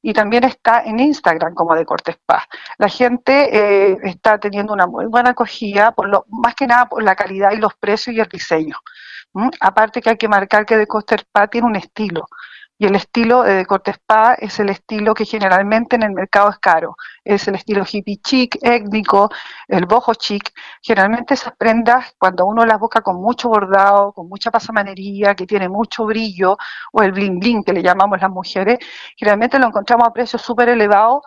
[0.00, 2.48] y también está en Instagram como de Corte Spa.
[2.78, 3.50] La gente
[3.92, 7.52] eh, está teniendo una muy buena acogida, por lo, más que nada por la calidad
[7.52, 8.78] y los precios y el diseño.
[9.60, 12.28] Aparte que hay que marcar que de Corte Spa tiene un estilo
[12.82, 16.58] y el estilo de corte spa es el estilo que generalmente en el mercado es
[16.58, 16.96] caro.
[17.22, 19.30] Es el estilo hippie chic, étnico,
[19.68, 20.50] el boho chic.
[20.82, 25.68] Generalmente esas prendas, cuando uno las busca con mucho bordado, con mucha pasamanería, que tiene
[25.68, 26.56] mucho brillo,
[26.92, 28.80] o el bling bling que le llamamos las mujeres,
[29.16, 31.22] generalmente lo encontramos a precios súper elevados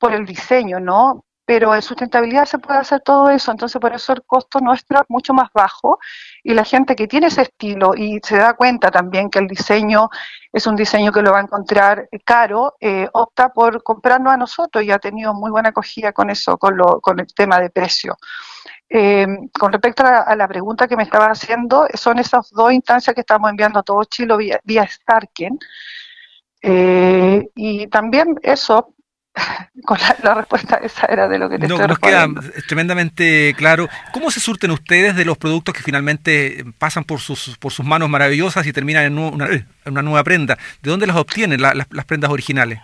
[0.00, 1.25] por el diseño, ¿no?
[1.46, 5.04] Pero en sustentabilidad se puede hacer todo eso, entonces por eso el costo nuestro es
[5.08, 5.98] mucho más bajo
[6.42, 10.10] y la gente que tiene ese estilo y se da cuenta también que el diseño
[10.52, 14.82] es un diseño que lo va a encontrar caro, eh, opta por comprarnos a nosotros
[14.82, 18.16] y ha tenido muy buena acogida con eso, con, lo, con el tema de precio.
[18.88, 19.26] Eh,
[19.58, 23.50] con respecto a la, pregunta que me estaba haciendo, son esas dos instancias que estamos
[23.50, 25.58] enviando a todo Chile vía, vía Starken.
[26.62, 28.95] Eh, y también eso,
[29.84, 32.26] con la, respuesta esa era de lo que te no, Nos queda
[32.66, 33.88] tremendamente claro.
[34.12, 38.08] ¿Cómo se surten ustedes de los productos que finalmente pasan por sus, por sus manos
[38.08, 40.56] maravillosas y terminan en una, nueva prenda?
[40.82, 42.80] ¿De dónde las obtienen las prendas originales?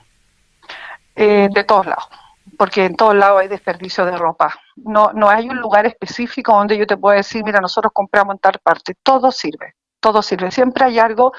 [1.15, 2.09] Eh, de todos lados,
[2.57, 4.55] porque en todos lados hay desperdicio de ropa.
[4.77, 8.39] No, no hay un lugar específico donde yo te pueda decir, mira, nosotros compramos en
[8.39, 8.95] tal parte.
[9.03, 10.51] Todo sirve, todo sirve.
[10.51, 11.33] Siempre hay algo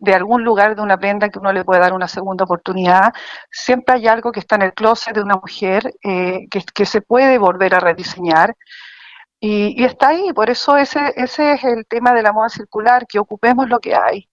[0.00, 3.12] de algún lugar de una prenda que uno le puede dar una segunda oportunidad.
[3.50, 7.38] Siempre hay algo que está en el closet de una mujer eh, que, se puede
[7.38, 8.56] volver a rediseñar.
[9.38, 13.18] Y, está ahí, por eso ese, ese es el tema de la moda circular, que
[13.18, 14.28] ocupemos lo que hay.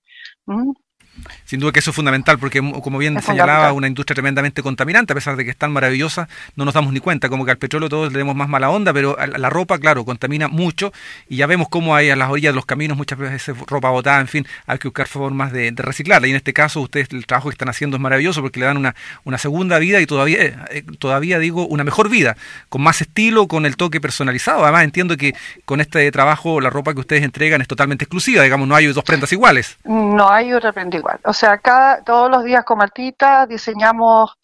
[1.45, 5.15] Sin duda que eso es fundamental, porque como bien señalaba, una industria tremendamente contaminante, a
[5.15, 7.89] pesar de que es tan maravillosa, no nos damos ni cuenta, como que al petróleo
[7.89, 10.91] todos le demos más mala onda, pero la ropa, claro, contamina mucho,
[11.29, 14.19] y ya vemos cómo hay a las orillas de los caminos muchas veces ropa botada,
[14.19, 17.49] en fin, hay que buscar formas de, reciclarla, y en este caso ustedes el trabajo
[17.49, 20.83] que están haciendo es maravilloso, porque le dan una, una segunda vida y todavía, eh,
[20.99, 22.35] todavía digo, una mejor vida,
[22.69, 26.93] con más estilo, con el toque personalizado, además entiendo que con este trabajo la ropa
[26.93, 29.77] que ustedes entregan es totalmente exclusiva, digamos, no hay dos prendas iguales.
[29.85, 31.06] No hay otra prenda igual.
[31.25, 34.37] O sea, cada, todos los días con Martita diseñamos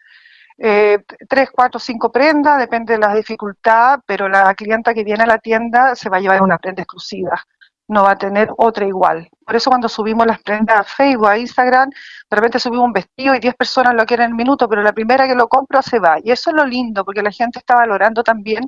[0.58, 5.28] eh, tres, cuatro, cinco prendas, depende de la dificultad, pero la clienta que viene a
[5.28, 7.44] la tienda se va a llevar una prenda exclusiva,
[7.88, 9.30] no va a tener otra igual.
[9.46, 13.36] Por eso cuando subimos las prendas a Facebook, a Instagram, de repente subimos un vestido
[13.36, 16.00] y 10 personas lo quieren en el minuto, pero la primera que lo compra se
[16.00, 16.18] va.
[16.24, 18.64] Y eso es lo lindo, porque la gente está valorando también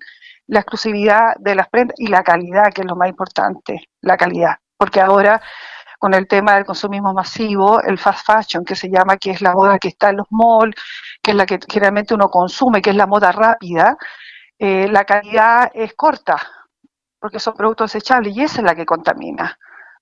[0.47, 4.55] la exclusividad de las prendas y la calidad, que es lo más importante, la calidad.
[4.77, 5.41] Porque ahora
[5.99, 9.53] con el tema del consumismo masivo, el fast fashion, que se llama, que es la
[9.53, 10.75] moda que está en los malls,
[11.21, 13.97] que es la que generalmente uno consume, que es la moda rápida,
[14.57, 16.37] eh, la calidad es corta,
[17.19, 19.57] porque son productos desechables y esa es la que contamina.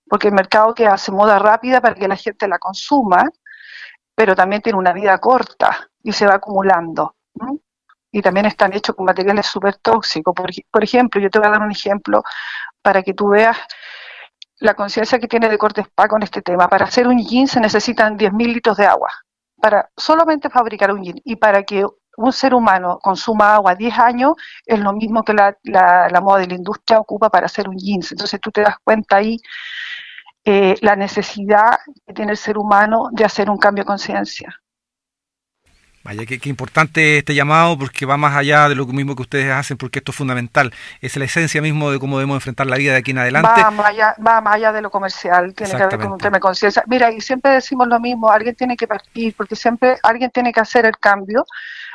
[0.08, 3.24] Porque el mercado que hace moda rápida para que la gente la consuma,
[4.16, 7.16] pero también tiene una vida corta y se va acumulando.
[8.12, 10.36] Y también están hechos con materiales súper tóxicos.
[10.36, 12.22] Por, por ejemplo, yo te voy a dar un ejemplo
[12.82, 13.58] para que tú veas
[14.64, 16.70] la conciencia que tiene de corte spa con este tema.
[16.70, 19.12] Para hacer un jean se necesitan 10.000 litros de agua,
[19.62, 21.20] para solamente fabricar un jean.
[21.26, 24.34] Y para que un ser humano consuma agua 10 años
[24.66, 28.14] es lo mismo que la, la, moda de la industria ocupa para hacer un jeans.
[28.14, 29.38] Entonces tú te das cuenta ahí
[30.46, 34.63] eh, la necesidad que tiene el ser humano de hacer un cambio de conciencia.
[36.04, 39.78] Vaya, qué, importante este llamado porque va más allá de lo mismo que ustedes hacen
[39.78, 40.74] porque esto es fundamental.
[41.00, 43.62] Es la esencia mismo de cómo debemos enfrentar la vida de aquí en adelante.
[43.62, 46.38] Va más allá, va más allá de lo comercial, tiene que ver con un tema
[46.38, 46.84] de conciencia.
[46.88, 50.60] Mira, y siempre decimos lo mismo, alguien tiene que partir porque siempre alguien tiene que
[50.60, 51.46] hacer el cambio.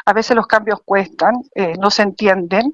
[0.06, 2.72] A veces los cambios cuestan, eh, no se entienden,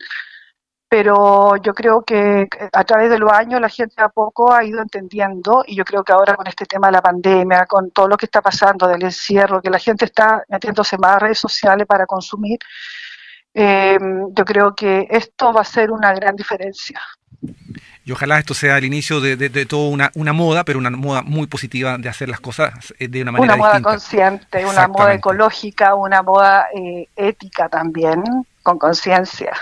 [0.97, 4.81] pero yo creo que a través de los años la gente a poco ha ido
[4.81, 8.17] entendiendo y yo creo que ahora con este tema de la pandemia, con todo lo
[8.17, 12.07] que está pasando del encierro, que la gente está metiéndose más a redes sociales para
[12.07, 12.61] consumir,
[13.55, 13.99] eh,
[14.31, 17.01] yo creo que esto va a ser una gran diferencia.
[18.05, 21.23] Y ojalá esto sea el inicio de, de, toda una, una, moda, pero una moda
[21.23, 25.15] muy positiva de hacer las cosas eh, de una manera Una moda consciente, una moda
[25.15, 28.23] ecológica, una moda eh, ética también
[28.65, 29.53] con conciencia.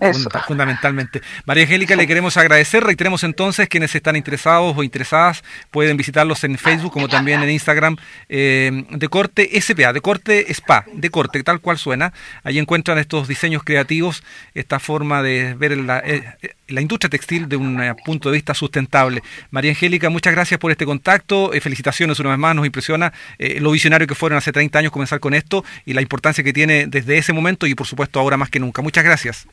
[0.46, 1.20] Fundamentalmente.
[1.44, 2.84] María Angélica, le queremos agradecer.
[2.84, 7.96] Reiteremos entonces quienes están interesados o interesadas pueden visitarlos en Facebook como también en Instagram
[8.28, 12.12] eh, de corte SPA, de corte SPA, de corte, tal cual suena.
[12.44, 14.22] Allí encuentran estos diseños creativos,
[14.54, 16.22] esta forma de ver la, eh,
[16.68, 19.24] la industria textil de un eh, punto de vista sustentable.
[19.50, 21.50] María Angélica, muchas gracias por este contacto.
[21.60, 22.54] felicitaciones una vez más.
[22.54, 26.44] Nos impresiona lo visionario que fueron hace 30 años comenzar con esto y la importancia
[26.44, 28.82] que tiene desde ese momento y por supuesto ahora más que nunca.
[28.82, 29.46] Muchas gracias.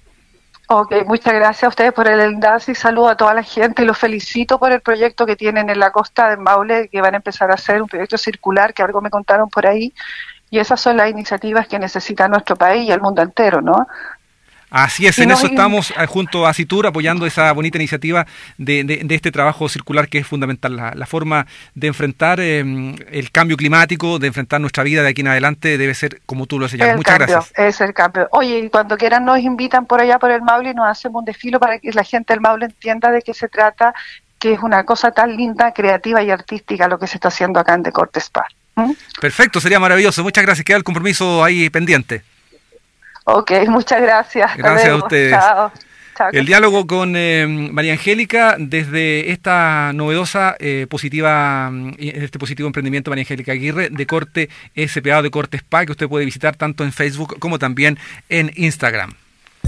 [0.74, 3.98] Ok, muchas gracias a ustedes por el enlace y saludo a toda la gente los
[3.98, 7.52] felicito por el proyecto que tienen en la costa de Maule, que van a empezar
[7.52, 9.94] a hacer un proyecto circular, que algo me contaron por ahí,
[10.50, 13.86] y esas son las iniciativas que necesita nuestro país y el mundo entero, ¿no?
[14.72, 18.26] Así es, en eso estamos eh, junto a CITUR apoyando esa bonita iniciativa
[18.58, 24.18] de, este trabajo circular que es fundamental, la, forma de enfrentar em, el cambio climático,
[24.18, 26.96] de enfrentar nuestra vida de aquí en adelante debe ser como tú lo señalas.
[26.96, 27.54] Muchas gracias.
[27.58, 28.30] Es el cambio.
[28.32, 31.26] Oye, y cuando quieran nos invitan por allá por el Maule y nos hacemos un
[31.26, 33.94] desfilo para que la gente del Maule entienda de qué se trata,
[34.40, 37.74] que es una cosa tan linda, creativa y artística lo que se está haciendo acá
[37.74, 38.46] en Decortes Spa.
[38.76, 38.92] ¿Mm?
[39.20, 40.24] Perfecto, sería maravilloso.
[40.24, 40.64] Muchas gracias.
[40.64, 42.24] Queda el compromiso ahí pendiente.
[43.26, 44.58] Ok, muchas gracias.
[44.58, 45.32] Gracias a ustedes.
[45.32, 45.72] Chao.
[46.34, 53.10] El diálogo con eh, María Angélica desde esta novedosa eh, positiva, mm, este positivo emprendimiento
[53.10, 56.92] María Angélica Aguirre de corte SPA de corte SPA que usted puede visitar tanto en
[56.92, 57.98] Facebook como también
[58.30, 59.14] en Instagram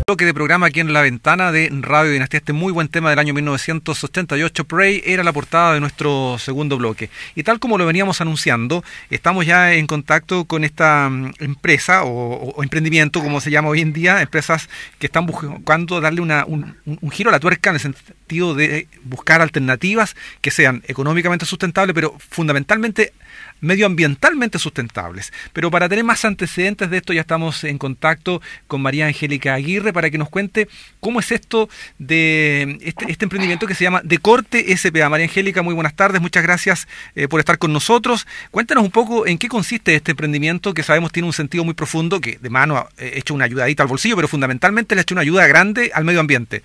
[0.07, 2.39] bloque de programa aquí en la ventana de Radio Dinastía.
[2.39, 7.09] Este muy buen tema del año 1988, Prey, era la portada de nuestro segundo bloque.
[7.35, 12.61] Y tal como lo veníamos anunciando, estamos ya en contacto con esta mm, empresa o,
[12.61, 14.67] emprendimiento, como se llama hoy en día, empresas
[14.99, 17.95] que están buscando darle una, un, un giro a la tuerca en
[18.34, 23.13] de buscar alternativas que sean económicamente sustentables, pero fundamentalmente
[23.62, 25.32] medioambientalmente sustentables.
[25.54, 29.93] Pero para tener más antecedentes de esto ya estamos en contacto con María Angélica Aguirre
[29.93, 30.67] para que nos cuente
[31.00, 35.10] cómo es esto de este, este emprendimiento que se llama Decorte SPA.
[35.10, 38.28] María Angélica, muy buenas tardes, muchas gracias eh, por estar con nosotros.
[38.52, 42.19] Cuéntanos un poco en qué consiste este emprendimiento que sabemos tiene un sentido muy profundo,
[42.19, 45.22] que de mano ha hecho una ayudadita al bolsillo, pero fundamentalmente le ha hecho una
[45.22, 46.63] ayuda grande al medio ambiente.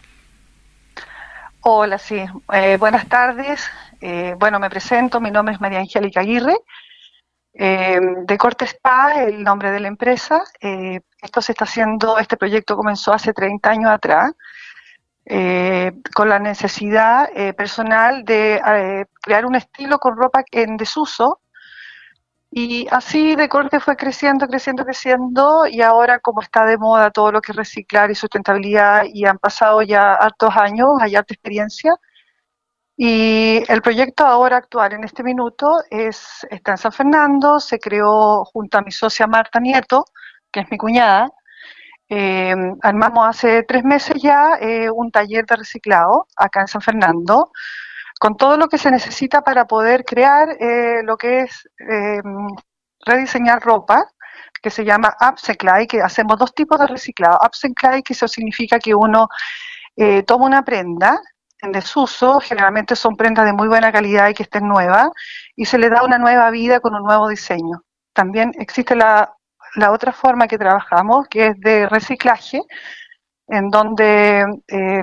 [1.60, 2.24] Hola, sí.
[2.52, 3.68] Eh, buenas tardes.
[4.00, 6.56] Eh, bueno, me presento, mi nombre es María Angélica Aguirre.
[7.52, 10.44] Eh, de Corte Spa, el nombre de la empresa.
[10.60, 14.32] Eh, esto se está haciendo, este proyecto comenzó hace 30 años atrás,
[15.26, 21.40] eh, con la necesidad personal de crear un estilo con ropa en desuso.
[22.50, 27.32] Y así de corte fue creciendo, creciendo, creciendo, y ahora como está de moda todo
[27.32, 31.92] lo que es reciclar y sustentabilidad, y han pasado ya hartos años, hay harta experiencia,
[33.00, 38.44] y el proyecto ahora actual en este minuto es, está en San Fernando, se creó
[38.44, 40.04] junto a mi socia Marta Nieto,
[40.50, 41.28] que es mi cuñada.
[42.08, 47.52] Eh, armamos hace tres meses ya eh, un taller de reciclado acá en San Fernando,
[48.18, 51.68] con todo lo que se necesita para poder crear eh, lo que es
[53.04, 54.04] rediseñar ropa,
[54.62, 57.38] que se llama upcycling, que hacemos dos tipos de reciclado.
[57.44, 59.28] Upcycling, que eso significa que uno
[60.26, 61.20] toma una prenda
[61.60, 65.08] en desuso, generalmente son prendas de muy buena calidad y que estén nuevas,
[65.56, 67.82] y se le da una nueva vida con un nuevo diseño.
[68.12, 69.34] También existe la,
[69.90, 72.60] otra forma que trabajamos, que es de reciclaje,
[73.48, 75.02] en donde eh,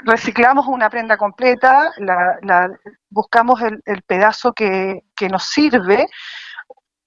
[0.00, 2.70] reciclamos una prenda completa, la,
[3.10, 6.06] buscamos el, pedazo que, nos sirve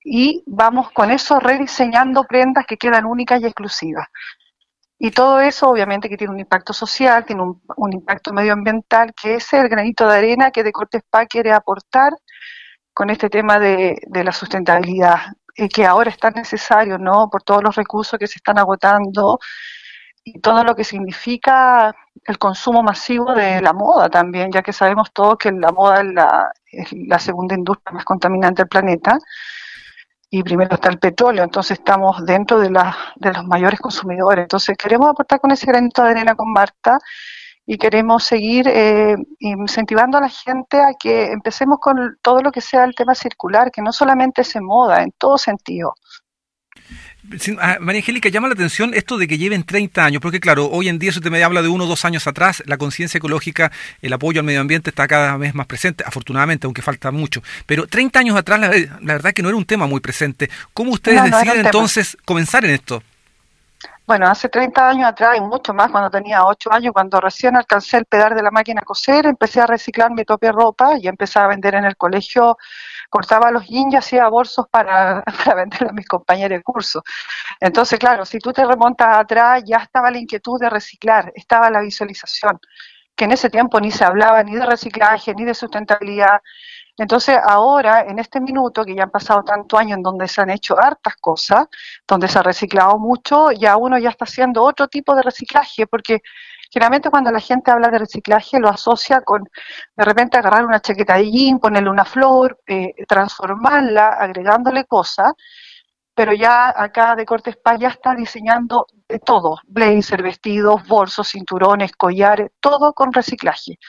[0.04, 4.08] y vamos con eso rediseñando prendas que quedan únicas y exclusivas.
[4.98, 9.54] Y todo eso obviamente que tiene un impacto social, tiene un, impacto medioambiental, que es
[9.54, 12.12] el granito de arena que Decortes Spa quiere aportar
[12.94, 15.20] con este tema de, la sustentabilidad,
[15.56, 17.30] y que ahora es tan necesario, ¿no?
[17.32, 19.40] Por todos los recursos que se están agotando
[20.24, 25.12] y todo lo que significa el consumo masivo de la moda también, ya que sabemos
[25.14, 26.02] todos que la moda
[26.72, 29.18] es la segunda industria más contaminante del planeta
[30.30, 34.44] y primero está el petróleo, entonces estamos dentro de, de los mayores consumidores.
[34.44, 37.00] Entonces queremos aportar con ese granito de arena con Marta
[37.66, 42.62] y queremos seguir eh, incentivando a la gente a que empecemos con todo lo que
[42.62, 45.94] sea el tema circular, que no solamente se moda, en todo sentido.
[47.60, 50.88] Ah, María Angélica, llama la atención esto de que lleven 30 años, porque claro, hoy
[50.88, 53.72] en día, si usted me habla de uno o dos años atrás, la conciencia ecológica,
[54.02, 57.44] el apoyo al medio ambiente está cada vez más presente, afortunadamente, aunque falta mucho.
[57.66, 58.70] Pero 30 años atrás, la,
[59.02, 60.50] verdad que no era un tema muy presente.
[60.74, 63.04] ¿Cómo ustedes deciden entonces comenzar en esto?
[64.08, 67.98] Bueno, hace 30 años atrás y mucho más, cuando tenía 8 años, cuando recién alcancé
[67.98, 71.38] el pedal de la máquina a coser, empecé a reciclar mi propia ropa y empecé
[71.38, 72.58] a vender en el colegio
[73.10, 77.04] cortaba los jeans y hacía bolsos para, para vender a mis compañeros de curso.
[77.60, 81.82] Entonces, claro, si tú te remontas atrás, ya estaba la inquietud de reciclar, estaba la
[81.82, 82.60] visualización,
[83.16, 86.40] que en ese tiempo ni se hablaba ni de reciclaje, ni de sustentabilidad.
[86.98, 90.50] Entonces, ahora, en este minuto, que ya han pasado tanto años en donde se han
[90.50, 91.68] hecho hartas cosas,
[92.08, 96.22] donde se ha reciclado mucho, ya uno ya está haciendo otro tipo de reciclaje, porque
[96.70, 99.44] Generalmente cuando la gente habla de reciclaje lo asocia con
[99.96, 105.34] de repente agarrar una chaqueta de jean, ponerle una flor, eh, transformarla, agregándole cosas,
[106.14, 108.86] pero ya acá de Corte Spa ya está diseñando
[109.26, 113.80] todo, blazer, vestidos, bolsos, cinturones, collares, todo con reciclaje.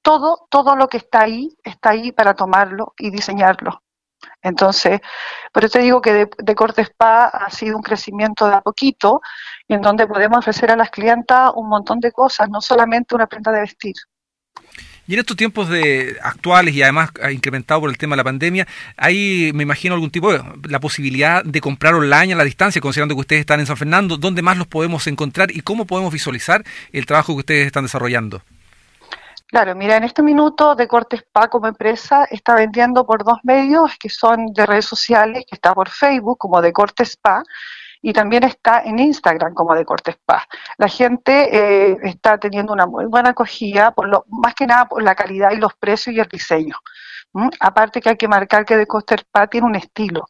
[0.00, 3.82] Todo, todo lo que está ahí, está ahí para tomarlo y diseñarlo.
[4.42, 5.00] Entonces,
[5.52, 9.20] por eso te digo que de, Corte Spa ha sido un crecimiento de a poquito,
[9.68, 13.52] en donde podemos ofrecer a las clientas un montón de cosas, no solamente una prenda
[13.52, 13.94] de vestir.
[15.06, 18.68] Y en estos tiempos de actuales y además incrementado por el tema de la pandemia,
[18.96, 23.14] hay, me imagino, algún tipo de la posibilidad de comprar online a la distancia, considerando
[23.16, 26.64] que ustedes están en San Fernando, ¿dónde más los podemos encontrar y cómo podemos visualizar
[26.92, 28.42] el trabajo que ustedes están desarrollando?
[29.52, 33.98] Claro, mira, en este minuto de Corte Spa como empresa está vendiendo por dos medios
[33.98, 37.42] que son de redes sociales, que está por Facebook como de Corte Spa
[38.00, 40.48] y también está en Instagram como de Corte Spa.
[40.78, 41.32] La gente
[41.92, 45.50] eh, está teniendo una muy buena acogida, por lo, más que nada por la calidad
[45.52, 46.76] y los precios y el diseño.
[47.60, 50.28] Aparte que hay que marcar que de Corte Spa tiene un estilo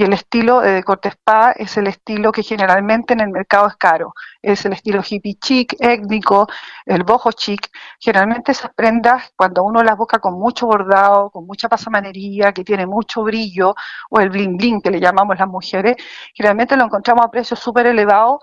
[0.00, 3.76] y el estilo de corte spa es el estilo que generalmente en el mercado es
[3.76, 4.14] caro.
[4.40, 6.48] Es el estilo hippie chic, étnico,
[6.86, 7.68] el boho chic.
[7.98, 12.86] Generalmente esas prendas, cuando uno las busca con mucho bordado, con mucha pasamanería, que tiene
[12.86, 13.74] mucho brillo,
[14.08, 15.96] o el bling bling que le llamamos las mujeres,
[16.32, 18.38] generalmente lo encontramos a precios súper elevados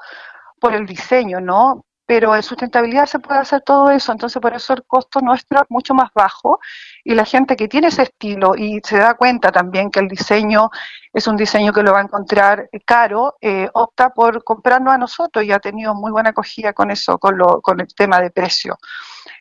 [0.59, 1.85] por el diseño, ¿no?
[2.07, 5.65] Pero en sustentabilidad se puede hacer todo eso, entonces por eso el costo nuestro es
[5.69, 6.59] mucho más bajo
[7.03, 10.69] y la gente que tiene ese estilo y se da cuenta también que el diseño
[11.13, 15.43] es un diseño que lo va a encontrar caro, eh, opta por comprarnos a nosotros
[15.43, 18.77] y ha tenido muy buena acogida con eso, con, lo, con el tema de precio.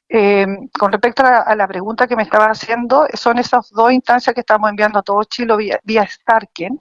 [0.08, 0.46] Eh,
[0.78, 4.70] con respecto a la, pregunta que me estaba haciendo, son esas dos instancias que estamos
[4.70, 6.78] enviando a todo Chile vía, vía Starken.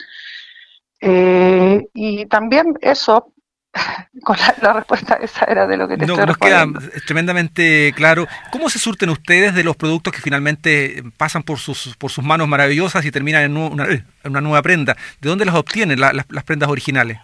[0.99, 3.33] Eh, y también eso,
[4.23, 6.65] con la, respuesta esa era de lo que te no, Nos queda
[7.05, 8.27] tremendamente claro.
[8.51, 12.47] ¿Cómo se surten ustedes de los productos que finalmente pasan por sus, por sus manos
[12.47, 14.95] maravillosas y terminan en una, nueva prenda?
[15.19, 17.19] ¿De dónde las obtienen las prendas originales?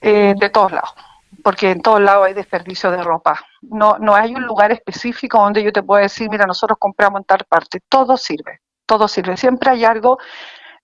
[0.00, 0.94] Eh, de todos lados,
[1.42, 3.40] porque en todos lados hay desperdicio de ropa.
[3.62, 7.24] No, no hay un lugar específico donde yo te pueda decir, mira, nosotros compramos en
[7.24, 7.80] tal parte.
[7.88, 9.36] Todo sirve, todo sirve.
[9.36, 10.18] Siempre hay algo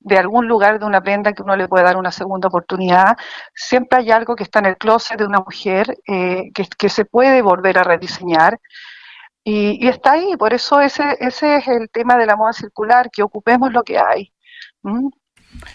[0.04, 3.16] de algún lugar de una prenda que uno le puede dar una segunda oportunidad.
[3.54, 7.42] Siempre hay algo que está en el closet de una mujer eh, que, se puede
[7.42, 8.60] volver a rediseñar.
[9.42, 13.22] Y, está ahí, por eso ese, ese es el tema de la moda circular, que
[13.22, 14.32] ocupemos lo que hay.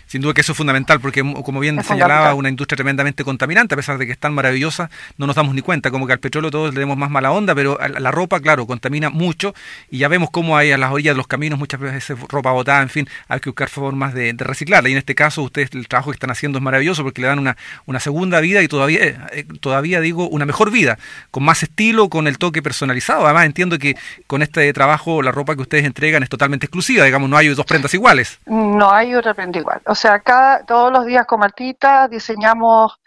[0.08, 3.78] Sin duda que eso es fundamental, porque como bien señalaba, una industria tremendamente contaminante, a
[3.78, 6.52] pesar de que es tan maravillosa, no nos damos ni cuenta, como que al petróleo
[6.52, 9.54] todos le demos más mala onda, pero la ropa, claro, contamina mucho,
[9.89, 12.82] y ya vemos cómo hay a las orillas de los caminos muchas veces ropa botada,
[12.82, 16.12] en fin, hay que buscar formas de, reciclarla, y en este caso ustedes el trabajo
[16.12, 19.46] que están haciendo es maravilloso, porque le dan una, una segunda vida y todavía, eh,
[19.60, 20.98] todavía digo, una mejor vida,
[21.32, 23.96] con más estilo, con el toque personalizado, además entiendo que
[24.28, 27.65] con este trabajo la ropa que ustedes entregan es totalmente exclusiva, digamos, no hay dos
[27.65, 28.39] prendas iguales.
[28.48, 32.99] No hay otra prenda igual o sea, cada, todos los días con Martita diseñamos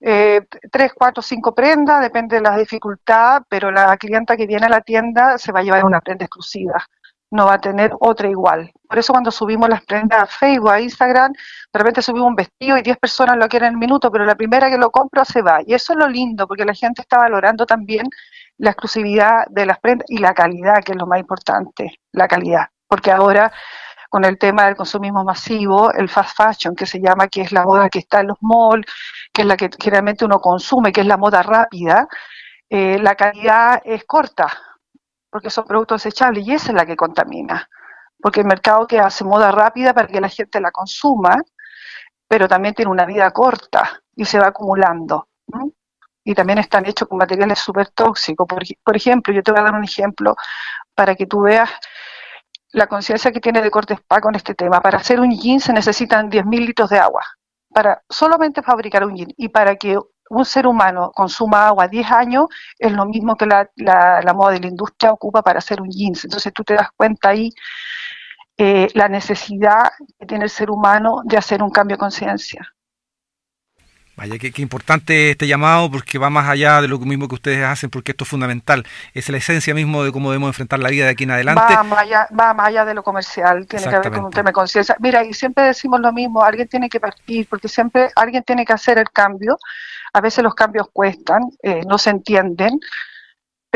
[0.00, 4.68] eh, tres, cuatro, cinco prendas, depende de la dificultad, pero la clienta que viene a
[4.70, 6.84] la tienda se va a llevar una prenda exclusiva,
[7.30, 8.70] no va a tener otra igual.
[8.88, 12.76] Por eso cuando subimos las prendas a Facebook, a Instagram, de repente subimos un vestido
[12.76, 15.42] y 10 personas lo quieren en el minuto, pero la primera que lo compra se
[15.42, 15.60] va.
[15.66, 18.06] Y eso es lo lindo, porque la gente está valorando también
[18.58, 22.66] la exclusividad de las prendas y la calidad, que es lo más importante, la calidad.
[22.86, 23.52] Porque ahora
[24.16, 27.64] con el tema del consumismo masivo, el fast fashion, que se llama, que es la
[27.64, 28.86] moda que está en los malls,
[29.30, 32.08] que es la que generalmente uno consume, que es la moda rápida,
[32.70, 34.46] eh, la calidad es corta,
[35.28, 37.68] porque son productos desechables y esa es la que contamina.
[38.18, 41.36] Porque el mercado que hace moda rápida para que la gente la consuma,
[42.26, 45.28] pero también tiene una vida corta y se va acumulando.
[46.24, 48.46] Y también están hechos con materiales súper tóxicos.
[48.48, 50.34] Por, por ejemplo, yo te voy a dar un ejemplo
[50.94, 51.68] para que tú veas
[52.72, 54.80] la conciencia que tiene de corte spa con este tema.
[54.80, 57.22] Para hacer un jean se necesitan 10.000 litros de agua,
[57.72, 59.28] para solamente fabricar un jean.
[59.36, 59.98] Y para que
[60.28, 62.46] un ser humano consuma agua 10 años
[62.78, 66.24] es lo mismo que la, la, moda de la industria ocupa para hacer un jeans.
[66.24, 67.52] Entonces tú te das cuenta ahí
[68.56, 72.75] eh, la necesidad que tiene el ser humano de hacer un cambio de conciencia.
[74.16, 77.90] Vaya, qué, importante este llamado porque va más allá de lo mismo que ustedes hacen
[77.90, 78.86] porque esto es fundamental.
[79.12, 81.74] Es la esencia mismo de cómo debemos enfrentar la vida de aquí en adelante.
[81.74, 84.48] Va más allá, va más allá de lo comercial, tiene que ver con un tema
[84.48, 84.96] de conciencia.
[85.00, 88.72] Mira, y siempre decimos lo mismo, alguien tiene que partir porque siempre alguien tiene que
[88.72, 89.58] hacer el cambio.
[90.14, 92.80] A veces los cambios cuestan, eh, no se entienden,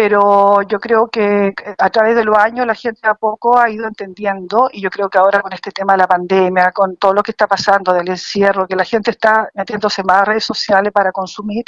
[0.02, 3.86] pero yo creo que a través de los años la gente a poco ha ido
[3.86, 7.22] entendiendo y yo creo que ahora con este tema de la pandemia, con todo lo
[7.22, 11.12] que está pasando del encierro, que la gente está metiéndose más a redes sociales para
[11.12, 11.66] consumir,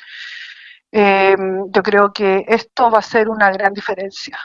[0.91, 1.37] eh,
[1.69, 4.39] yo creo que esto va a ser una gran diferencia.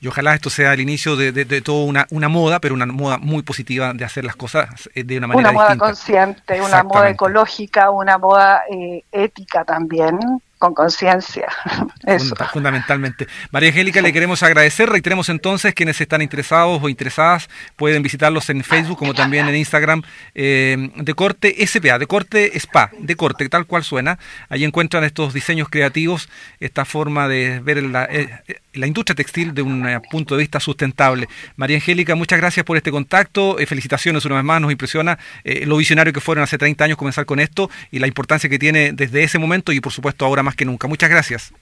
[0.00, 3.18] Y ojalá esto sea el inicio de, de, toda una, una, moda, pero una moda
[3.18, 5.50] muy positiva de hacer las cosas eh, de una manera.
[5.50, 10.18] Una moda consciente, una moda ecológica, una moda eh, ética también,
[10.60, 11.48] con conciencia.
[12.52, 13.26] Fundamentalmente.
[13.50, 14.90] María Angélica, le queremos agradecer.
[14.90, 20.02] Reiteremos entonces quienes están interesados o interesadas pueden visitarlos en Facebook como también en Instagram
[20.34, 24.18] eh, de corte SPA, de corte SPA, de corte, tal cual suena.
[24.50, 26.28] Ahí encuentran estos diseños creativos,
[26.60, 28.28] esta forma de ver la, eh,
[28.74, 31.26] la industria textil de un eh, punto de vista sustentable.
[31.56, 33.56] María Angélica, muchas gracias por este contacto.
[33.66, 34.60] felicitaciones una vez más.
[34.60, 38.50] Nos impresiona lo visionario que fueron hace 30 años comenzar con esto y la importancia
[38.50, 40.88] que tiene desde ese momento y por supuesto ahora más que nunca.
[40.88, 41.52] Muchas gracias.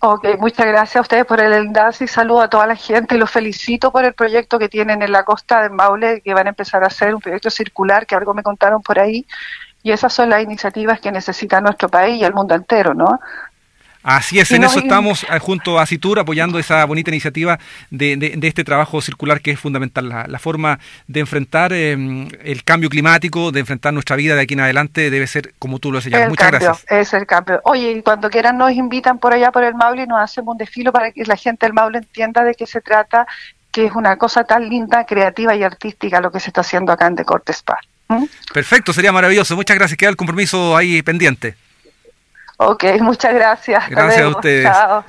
[0.00, 3.30] Ok, muchas gracias a ustedes por el enlace y saludo a toda la gente los
[3.30, 6.84] felicito por el proyecto que tienen en la costa de Maule, que van a empezar
[6.84, 9.24] a hacer un proyecto circular, que algo me contaron por ahí,
[9.82, 13.18] y esas son las iniciativas que necesita nuestro país y el mundo entero, ¿no?
[14.04, 17.58] Así es, en eso estamos eh, junto a Citur apoyando esa bonita iniciativa
[17.90, 22.90] de, de, este trabajo circular que es fundamental, la, forma de enfrentar em, el cambio
[22.90, 26.28] climático, de enfrentar nuestra vida de aquí en adelante debe ser como tú lo señalas.
[26.28, 26.84] Muchas gracias.
[26.90, 27.62] Es el cambio.
[27.64, 30.58] Oye, y cuando quieran nos invitan por allá por el Maule y nos hacemos un
[30.58, 33.26] desfilo para que la gente del Maule entienda de qué se trata,
[33.72, 37.06] que es una cosa tan linda, creativa y artística lo que se está haciendo acá
[37.06, 37.78] en Decortes Spa.
[38.08, 38.24] ¿Mm?
[38.52, 39.56] Perfecto, sería maravilloso.
[39.56, 39.96] Muchas gracias.
[39.96, 41.54] Queda el compromiso ahí pendiente.
[42.56, 43.88] Ok, muchas gracias.
[43.88, 44.64] Gracias a ustedes.
[44.64, 45.04] Chao.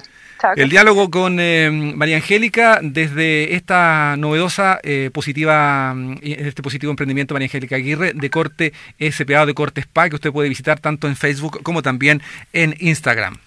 [0.55, 7.33] El diálogo con eh, María Angélica desde esta novedosa eh, positiva, mm, este positivo emprendimiento
[7.33, 11.15] María Angélica Aguirre de corte SPA de corte SPA que usted puede visitar tanto en
[11.15, 12.21] Facebook como también
[12.53, 13.37] en Instagram.